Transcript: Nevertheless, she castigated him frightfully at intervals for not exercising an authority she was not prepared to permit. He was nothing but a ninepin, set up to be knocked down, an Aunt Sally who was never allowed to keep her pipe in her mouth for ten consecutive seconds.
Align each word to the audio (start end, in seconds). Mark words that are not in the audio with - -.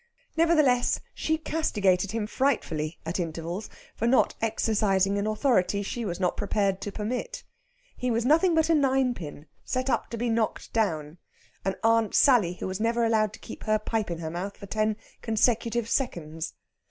Nevertheless, 0.35 0.99
she 1.13 1.37
castigated 1.37 2.09
him 2.09 2.25
frightfully 2.25 2.97
at 3.05 3.19
intervals 3.19 3.69
for 3.95 4.07
not 4.07 4.33
exercising 4.41 5.19
an 5.19 5.27
authority 5.27 5.83
she 5.83 6.05
was 6.05 6.19
not 6.19 6.35
prepared 6.35 6.81
to 6.81 6.91
permit. 6.91 7.43
He 7.95 8.09
was 8.09 8.25
nothing 8.25 8.55
but 8.55 8.67
a 8.67 8.73
ninepin, 8.73 9.45
set 9.63 9.91
up 9.91 10.09
to 10.09 10.17
be 10.17 10.27
knocked 10.27 10.73
down, 10.73 11.19
an 11.63 11.75
Aunt 11.83 12.15
Sally 12.15 12.53
who 12.53 12.65
was 12.65 12.79
never 12.79 13.05
allowed 13.05 13.31
to 13.33 13.39
keep 13.39 13.65
her 13.65 13.77
pipe 13.77 14.09
in 14.09 14.17
her 14.17 14.31
mouth 14.31 14.57
for 14.57 14.65
ten 14.65 14.97
consecutive 15.21 15.87
seconds. 15.87 16.55